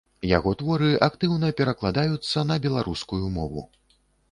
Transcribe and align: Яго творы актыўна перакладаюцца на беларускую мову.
Яго 0.37 0.53
творы 0.61 0.89
актыўна 1.07 1.51
перакладаюцца 1.61 2.45
на 2.53 2.59
беларускую 2.65 3.23
мову. 3.39 3.61